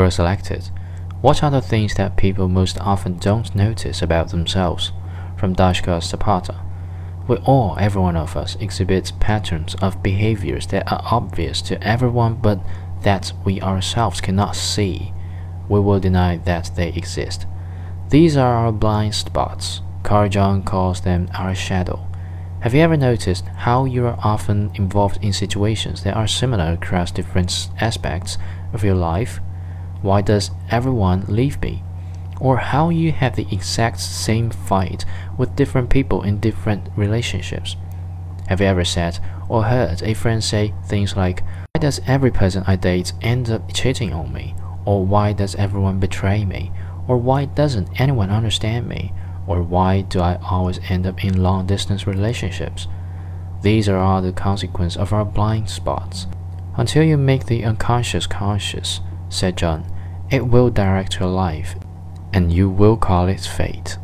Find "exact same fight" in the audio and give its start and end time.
33.52-35.04